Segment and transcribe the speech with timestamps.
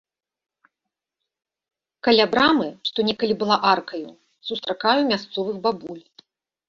[2.07, 4.09] Каля брамы, што некалі была аркаю,
[4.51, 6.03] сустракаю мясцовых бабуль.